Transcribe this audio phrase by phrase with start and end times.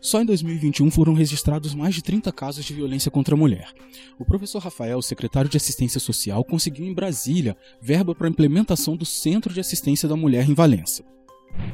[0.00, 3.72] Só em 2021 foram registrados mais de 30 casos de violência contra a mulher.
[4.18, 9.04] O professor Rafael, secretário de Assistência Social, conseguiu em Brasília verba para a implementação do
[9.04, 11.02] Centro de Assistência da Mulher em Valença.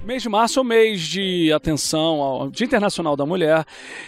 [0.04, 3.64] Mês de março é o mês de atenção ao Dia Internacional da Mulher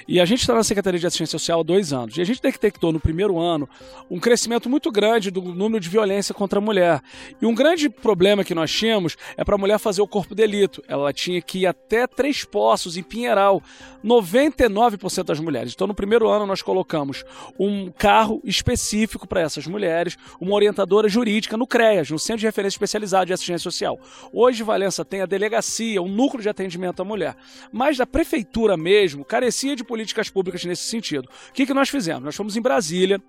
[0.06, 2.16] e a gente está na Secretaria de Assistência Social há dois anos.
[2.18, 3.68] E a gente detectou no primeiro ano
[4.10, 7.00] um crescimento muito grande do número de violência contra a mulher.
[7.40, 10.82] E um grande problema que nós tínhamos é para a mulher fazer o corpo delito.
[10.86, 13.62] Ela tinha que ir até Três Poços, em Pinheiral.
[14.06, 15.72] 99% das mulheres.
[15.74, 17.24] Então, no primeiro ano, nós colocamos
[17.58, 22.76] um carro específico para essas mulheres, uma orientadora jurídica no CREAS, no Centro de Referência
[22.76, 23.98] Especializado de Assistência Social.
[24.32, 25.65] Hoje, Valença tem a delegacia,
[26.00, 27.36] um núcleo de atendimento à mulher.
[27.72, 31.28] Mas da prefeitura mesmo, carecia de políticas públicas nesse sentido.
[31.50, 32.24] O que, que nós fizemos?
[32.24, 33.20] Nós fomos em Brasília,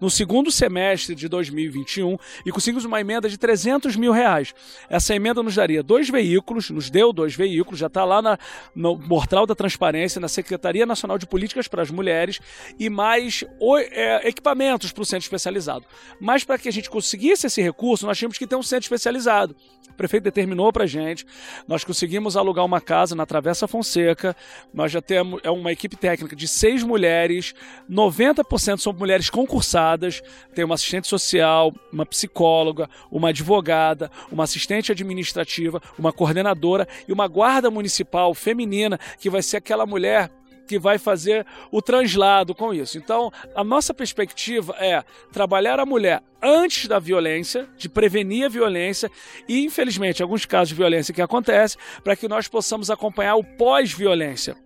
[0.00, 4.54] no segundo semestre de 2021 e conseguimos uma emenda de 300 mil reais.
[4.88, 8.38] Essa emenda nos daria dois veículos, nos deu dois veículos, já está lá na,
[8.74, 12.40] no Mortal da Transparência, na Secretaria Nacional de Políticas para as Mulheres
[12.78, 15.84] e mais o, é, equipamentos para o centro especializado.
[16.20, 19.56] Mas para que a gente conseguisse esse recurso, nós tínhamos que ter um centro especializado.
[19.96, 21.26] O prefeito determinou para gente,
[21.66, 24.36] nós conseguimos alugar uma casa na Travessa Fonseca,
[24.74, 27.54] nós já temos é uma equipe técnica de seis mulheres,
[27.90, 30.22] 90% são mulheres concursadas
[30.54, 37.26] tem uma assistente social, uma psicóloga, uma advogada, uma assistente administrativa, uma coordenadora e uma
[37.26, 40.30] guarda municipal feminina que vai ser aquela mulher
[40.66, 42.98] que vai fazer o translado com isso.
[42.98, 49.10] Então, a nossa perspectiva é trabalhar a mulher antes da violência, de prevenir a violência
[49.48, 54.56] e, infelizmente, alguns casos de violência que acontecem, para que nós possamos acompanhar o pós-violência.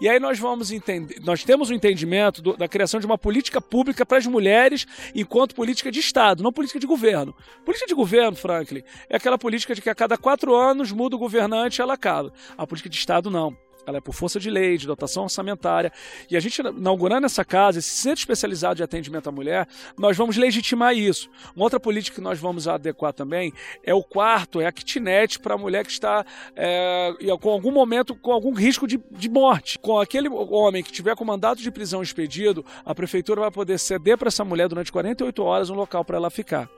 [0.00, 3.16] E aí nós vamos entender, nós temos o um entendimento do, da criação de uma
[3.16, 7.34] política pública para as mulheres enquanto política de Estado, não política de governo.
[7.64, 11.18] Política de governo, Franklin, é aquela política de que a cada quatro anos muda o
[11.18, 12.32] governante e ela acaba.
[12.56, 13.56] A política de Estado não
[13.86, 15.92] ela é por força de lei, de dotação orçamentária.
[16.30, 19.66] E a gente, inaugurando essa casa, esse centro especializado de atendimento à mulher,
[19.98, 21.28] nós vamos legitimar isso.
[21.54, 23.52] Uma outra política que nós vamos adequar também
[23.82, 26.24] é o quarto, é a kitnet para a mulher que está
[26.56, 29.78] é, com algum momento, com algum risco de, de morte.
[29.78, 34.16] Com aquele homem que tiver com mandato de prisão expedido, a prefeitura vai poder ceder
[34.16, 36.68] para essa mulher durante 48 horas um local para ela ficar.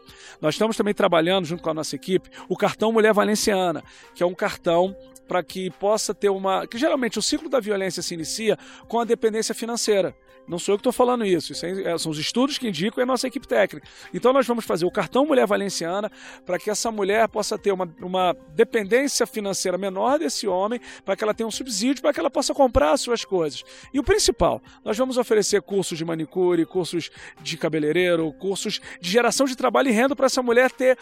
[0.40, 3.82] Nós estamos também trabalhando, junto com a nossa equipe, o cartão Mulher Valenciana,
[4.14, 4.96] que é um cartão
[5.26, 6.66] para que possa ter uma.
[6.66, 8.58] que geralmente o ciclo da violência se inicia
[8.88, 10.16] com a dependência financeira.
[10.46, 13.02] Não sou eu que estou falando isso, isso é, são os estudos que indicam e
[13.02, 13.86] a nossa equipe técnica.
[14.14, 16.10] Então nós vamos fazer o cartão Mulher Valenciana
[16.44, 21.24] para que essa mulher possa ter uma, uma dependência financeira menor desse homem, para que
[21.24, 23.64] ela tenha um subsídio, para que ela possa comprar as suas coisas.
[23.92, 27.10] E o principal, nós vamos oferecer cursos de manicure, cursos
[27.42, 30.96] de cabeleireiro, cursos de geração de trabalho e renda para essa mulher ter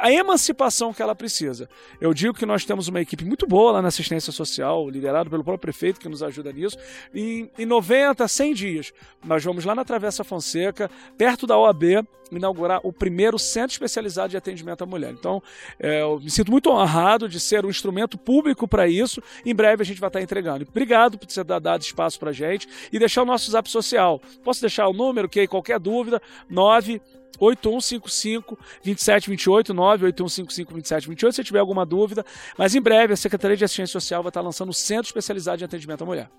[0.00, 1.68] a emancipação que ela precisa.
[2.00, 5.37] Eu digo que nós temos uma equipe muito boa lá na assistência social, liderado pelo
[5.44, 6.76] próprio prefeito que nos ajuda nisso,
[7.14, 8.92] e em 90, 100 dias
[9.24, 14.36] nós vamos lá na Travessa Fonseca, perto da OAB, inaugurar o primeiro centro especializado de
[14.36, 15.12] atendimento à mulher.
[15.12, 15.42] Então,
[15.78, 19.22] é, eu me sinto muito honrado de ser um instrumento público para isso.
[19.44, 20.66] Em breve a gente vai estar entregando.
[20.68, 24.20] Obrigado por ter dado espaço para gente e deixar o nosso zap social.
[24.44, 27.00] Posso deixar o número, que qualquer dúvida, 9
[27.38, 32.24] 8155 2728 98155 2728 se tiver alguma dúvida.
[32.56, 35.64] Mas em breve a Secretaria de Assistência Social vai estar lançando o Centro Especializado de
[35.64, 36.30] Atendimento à Mulher.